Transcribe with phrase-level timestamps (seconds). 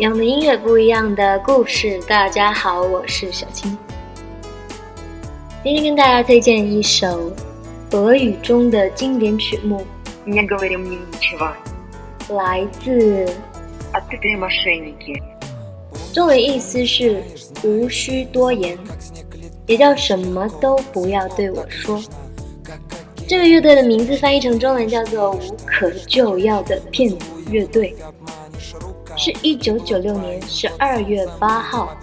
[0.00, 2.00] 一样的音乐，不一样的故事。
[2.08, 3.76] 大家好，我是小青。
[5.62, 7.30] 今天跟大家推荐一首
[7.90, 9.84] 俄语中的经典曲目，
[12.30, 13.28] 来自。
[16.14, 17.22] 中文意思是
[17.62, 18.78] 无需多言，
[19.66, 22.02] 也叫什么都不要对我说。
[23.28, 27.94] 这个乐队的名字翻译成中文叫做“无可救药的骗子乐队”。
[29.22, 31.94] 是一九九六年十二月八号，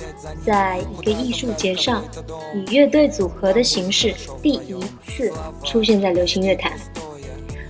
[0.45, 2.05] 在一个艺术节上，
[2.53, 6.73] 以乐队组合的形式第一次出现在流行乐坛，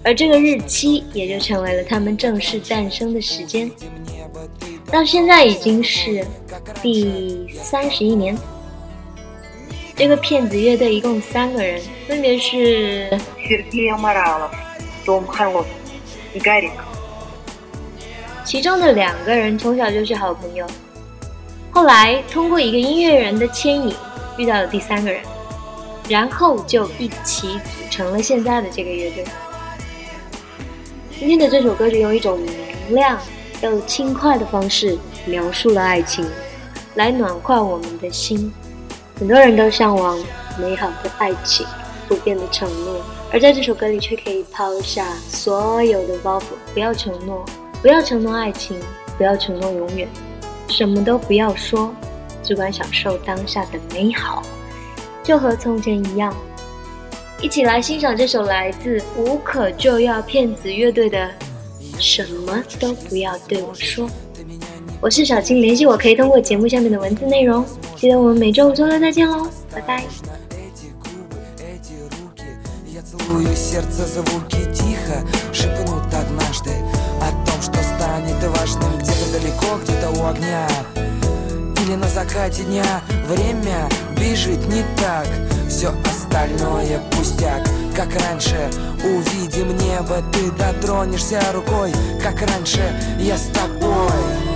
[0.04, 3.72] 而这个日期也就成为了他们正式诞生的时间。
[4.92, 6.26] 到现在已经是
[6.82, 8.38] 第三十一年。
[9.96, 13.18] 这个骗子乐队一共三个人，分别是。
[18.48, 20.66] 其中的两个人从小就是好朋友，
[21.70, 23.94] 后来通过一个音乐人的牵引
[24.38, 25.22] 遇到了第三个人，
[26.08, 29.26] 然后就一起组成了现在的这个乐队。
[31.20, 33.20] 今天的这首歌就用一种明亮
[33.62, 36.26] 又轻快的方式描述了爱情，
[36.96, 38.50] 来暖化我们的心。
[39.20, 40.18] 很多人都向往
[40.58, 41.68] 美好的爱情、
[42.08, 47.44] 不变的承诺，而在这首歌里却可以抛下所有的包袱，不要承诺。
[47.82, 48.78] 不要承诺爱情，
[49.18, 50.08] 不要承诺永远，
[50.68, 51.94] 什么都不要说，
[52.44, 54.42] 只管享受当下的美好，
[55.24, 56.36] 就和从前一样。
[57.40, 61.20] 一起来欣赏这首来自无可救药骗子乐队的
[62.00, 64.08] 《什么都不要对我说》。
[65.00, 67.64] 我是小青，联系我可以通过节目下面的文字内容。
[67.96, 70.04] 记得我们每周五周六再见喽，拜拜。
[77.84, 80.68] Станет важным Где-то далеко, где-то у огня.
[81.84, 85.28] Или на закате дня Время бежит не так.
[85.70, 87.68] Все остальное пустяк.
[87.96, 88.70] Как раньше
[89.04, 91.92] увидим небо Ты дотронешься рукой.
[92.22, 92.82] Как раньше
[93.20, 94.47] я с тобой